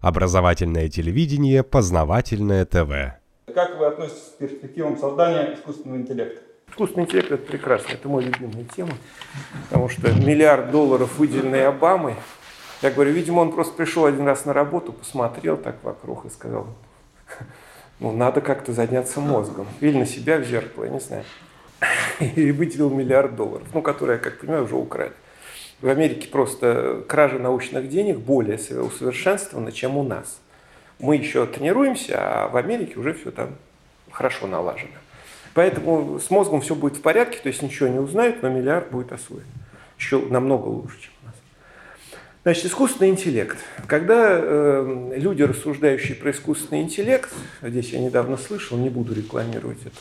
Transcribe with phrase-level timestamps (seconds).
[0.00, 3.18] Образовательное телевидение, познавательное ТВ.
[3.52, 6.40] Как вы относитесь к перспективам создания искусственного интеллекта?
[6.70, 8.92] Искусственный интеллект– это прекрасно, это моя любимая тема,
[9.64, 12.14] потому что миллиард долларов, выделенный Обамой,
[12.80, 16.68] я говорю, видимо, он просто пришел один раз на работу, посмотрел так вокруг и сказал,
[17.98, 19.66] ну, надо как-то заняться мозгом.
[19.80, 21.24] Или на себя в зеркало, я не знаю.
[22.36, 25.12] И выделил миллиард долларов, ну, которые, как понимаю, уже украли.
[25.80, 30.40] В Америке просто кража научных денег более усовершенствована, чем у нас.
[30.98, 33.50] Мы еще тренируемся, а в Америке уже все там
[34.10, 34.90] хорошо налажено.
[35.54, 39.12] Поэтому с мозгом все будет в порядке, то есть ничего не узнают, но миллиард будет
[39.12, 39.46] освоен.
[39.98, 41.34] Еще намного лучше, чем у нас.
[42.42, 43.58] Значит, искусственный интеллект.
[43.86, 47.32] Когда э, люди, рассуждающие про искусственный интеллект,
[47.62, 49.96] здесь я недавно слышал, не буду рекламировать эту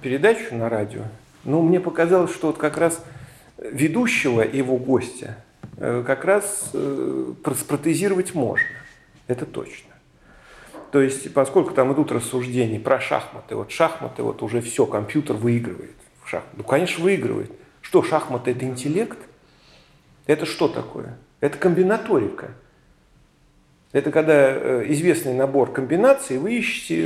[0.00, 1.02] передачу на радио,
[1.44, 3.04] но мне показалось, что вот как раз
[3.70, 5.36] ведущего и его гостя
[5.76, 8.66] э, как раз э, протезировать можно.
[9.26, 9.90] Это точно.
[10.90, 15.96] То есть, поскольку там идут рассуждения про шахматы, вот шахматы, вот уже все, компьютер выигрывает.
[16.22, 16.56] В шахматы.
[16.58, 17.50] Ну, конечно, выигрывает.
[17.80, 19.18] Что, шахматы– это интеллект?
[20.26, 21.18] Это что такое?
[21.40, 22.50] Это комбинаторика.
[23.92, 26.96] Это когда э, известный набор комбинаций, вы ищете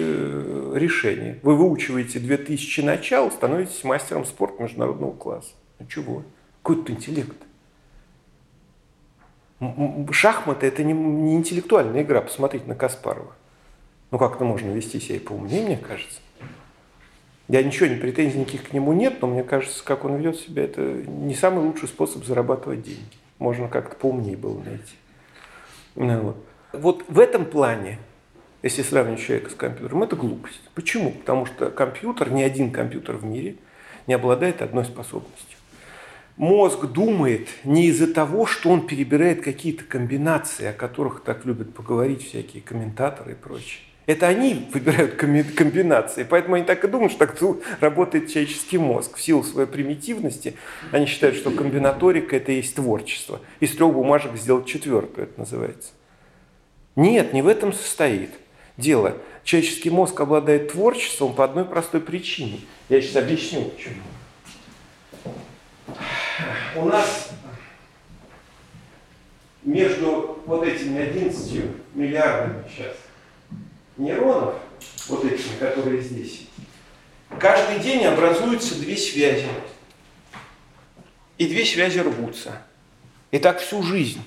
[0.75, 1.39] решение.
[1.43, 5.53] Вы выучиваете 2000 начал, становитесь мастером спорта международного класса.
[5.79, 6.23] Ну чего?
[6.67, 7.37] Какой то интеллект?
[10.11, 12.21] Шахматы– это не, не интеллектуальная игра.
[12.21, 13.33] Посмотрите на Каспарова.
[14.11, 16.19] Ну, как-то можно вести себя и поумнее, мне кажется.
[17.47, 20.65] Я ничего, ни претензий никаких к нему нет, но мне кажется, как он ведет себя,
[20.65, 23.17] это не самый лучший способ зарабатывать деньги.
[23.39, 24.97] Можно как-то поумнее было найти.
[25.95, 26.45] Ну, вот.
[26.73, 28.01] вот в этом плане,
[28.65, 30.63] если сравнивать человека с компьютером, это глупость.
[30.75, 31.13] Почему?
[31.13, 33.55] Потому что компьютер, ни один компьютер в мире
[34.09, 35.56] не обладает одной способностью
[36.37, 42.27] мозг думает не из-за того, что он перебирает какие-то комбинации, о которых так любят поговорить
[42.27, 43.81] всякие комментаторы и прочее.
[44.07, 47.37] Это они выбирают комбинации, поэтому они так и думают, что так
[47.81, 49.17] работает человеческий мозг.
[49.17, 50.55] В силу своей примитивности
[50.93, 53.41] они считают, что комбинаторика– это и есть творчество.
[53.59, 55.91] Из трех бумажек сделать четвертую, это называется.
[56.95, 58.31] Нет, не в этом состоит
[58.77, 59.17] дело.
[59.43, 62.61] Человеческий мозг обладает творчеством по одной простой причине.
[62.89, 64.03] Я сейчас объясню, почему
[66.77, 67.31] у нас
[69.63, 71.61] между вот этими 11
[71.95, 72.95] миллиардами сейчас
[73.97, 74.55] нейронов,
[75.09, 76.47] вот этими, которые здесь,
[77.39, 79.49] каждый день образуются две связи.
[81.39, 82.63] И две связи рвутся.
[83.31, 84.23] И так всю жизнь.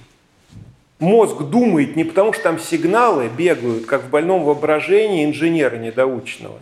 [0.99, 6.59] Мозг думает не потому, что там сигналы бегают, как в больном воображении инженера недоученного.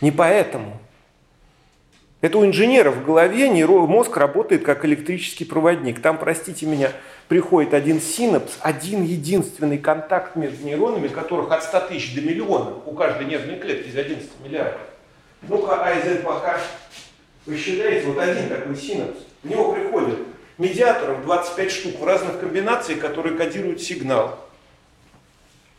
[0.00, 0.78] Не поэтому.
[2.26, 6.02] Это у инженера в голове мозг работает как электрический проводник.
[6.02, 6.90] Там, простите меня,
[7.28, 12.94] приходит один синапс, один единственный контакт между нейронами, которых от 100 тысяч до миллиона у
[12.94, 14.80] каждой нервной клетки из 11 миллиардов.
[15.42, 16.58] Ну-ка, а из пока
[17.46, 20.18] вы считаете, вот один такой синапс, в него приходит
[20.58, 24.36] медиаторов 25 штук в разных комбинациях, которые кодируют сигнал.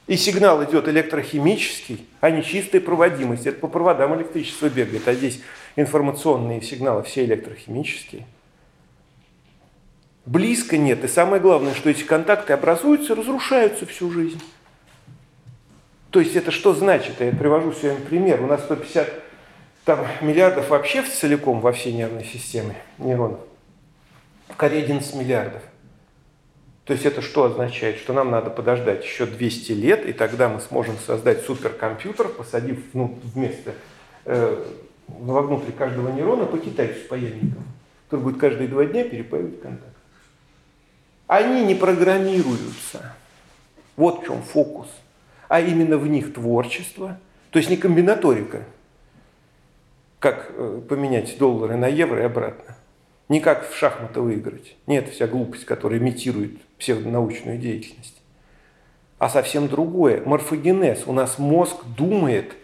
[0.08, 3.46] И сигнал идет электрохимический, а не чистая проводимость.
[3.46, 5.42] Это по проводам электричество бегает, а здесь
[5.78, 8.26] информационные сигналы все электрохимические.
[10.26, 11.06] Близко нет.
[11.06, 14.42] И самое главное, что эти контакты образуются разрушаются всю жизнь.
[16.10, 17.22] То есть это что значит?
[17.22, 18.42] Я привожу сегодня пример.
[18.42, 19.08] У нас 150
[19.86, 23.40] там, миллиардов вообще целиком во всей нервной системе нейронов.
[24.50, 25.62] В Корее 11 миллиардов.
[26.84, 27.98] То есть это что означает?
[27.98, 33.18] Что нам надо подождать еще 200 лет, и тогда мы сможем создать суперкомпьютер, посадив ну,
[33.34, 33.74] вместо,
[34.26, 34.66] э,
[35.08, 37.64] вовнутрь каждого нейрона по китайцу с паяльником,
[38.06, 39.96] который будет каждые два дня перепаивать контакт.
[41.28, 43.16] Они не программируются.
[43.96, 44.88] Вот в чем фокус.
[45.50, 47.20] А именно в них творчество,
[47.52, 48.64] то есть не комбинаторика,
[50.20, 52.76] как э, поменять доллары на евро и обратно.
[53.30, 54.76] Не как в шахматы выиграть.
[54.88, 58.22] Нет, вся глупость, которая имитирует псевдонаучную деятельность.
[59.20, 60.24] А совсем другое.
[60.26, 61.04] Морфогенез.
[61.08, 62.56] У нас мозг думает,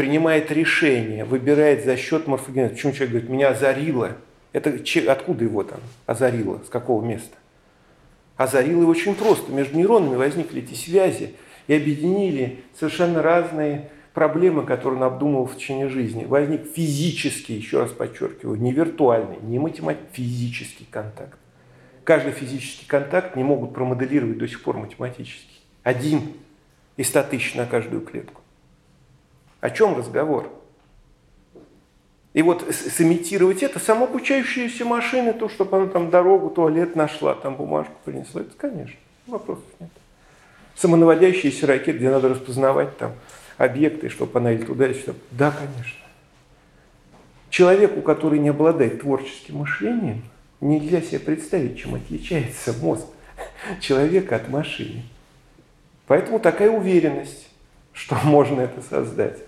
[0.00, 2.70] принимает решение, выбирает за счет морфогенеза.
[2.70, 4.16] Почему человек говорит, меня озарило?
[4.52, 4.74] Это
[5.08, 6.58] откуда его там озарило?
[6.66, 7.36] С какого места?
[8.38, 9.52] Озарило его очень просто.
[9.52, 11.34] Между нейронами возникли эти связи
[11.66, 16.24] и объединили совершенно разные проблемы, которые он обдумывал в течение жизни.
[16.24, 21.38] Возник физический, еще раз подчеркиваю, не виртуальный, не математический, физический контакт.
[22.04, 25.60] Каждый физический контакт не могут промоделировать до сих пор математически.
[25.82, 26.22] Один
[26.96, 28.40] из 100 тысяч на каждую клетку.
[29.60, 30.50] О чем разговор?
[32.32, 37.94] И вот сымитировать это, самообучающиеся машины, то, чтобы она там дорогу, туалет нашла, там бумажку
[38.04, 38.96] принесла, это, конечно,
[39.26, 39.90] вопросов нет.
[40.76, 43.12] Самонаводящиеся ракеты, где надо распознавать там
[43.58, 45.14] объекты, чтобы она или туда, или сюда.
[45.32, 45.98] Да, конечно.
[47.50, 50.22] Человеку, который не обладает творческим мышлением,
[50.60, 53.06] нельзя себе представить, чем отличается мозг
[53.80, 55.02] человека от машины.
[56.06, 57.48] Поэтому такая уверенность,
[57.92, 59.38] что можно это создать.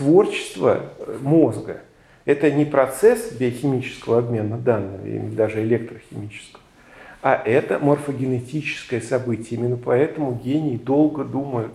[0.00, 0.86] Творчество
[1.20, 1.82] мозга–
[2.24, 6.62] это не процесс биохимического обмена данными, даже электрохимического,
[7.20, 9.60] а это морфогенетическое событие.
[9.60, 11.74] Именно поэтому гении долго думают.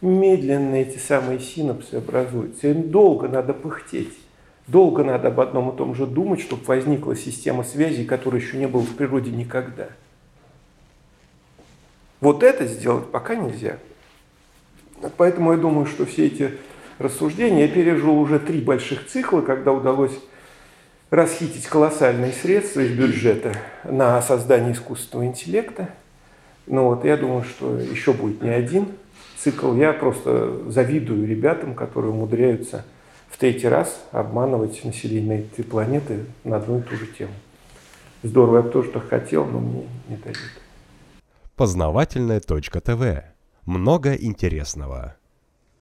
[0.00, 2.68] Медленно эти самые синапсы образуются.
[2.68, 4.14] Им долго надо пыхтеть.
[4.68, 8.68] Долго надо об одном и том же думать, чтобы возникла система связи, которой еще не
[8.68, 9.88] было в природе никогда.
[12.20, 13.78] Вот это сделать пока нельзя.
[15.16, 16.52] Поэтому я думаю, что все эти
[16.98, 20.18] рассуждения, я пережил уже три больших цикла, когда удалось
[21.10, 23.54] расхитить колоссальные средства из бюджета
[23.84, 25.88] на создание искусственного интеллекта.
[26.66, 28.88] Ну вот, я думаю, что еще будет не один
[29.38, 29.74] цикл.
[29.74, 32.84] Я просто завидую ребятам, которые умудряются
[33.30, 37.32] в третий раз обманывать население этой планеты на одну и ту же тему.
[38.22, 40.38] Здорово, я бы тоже так хотел, но мне не дают.
[41.56, 43.24] Познавательная точка ТВ.
[43.64, 45.17] Много интересного.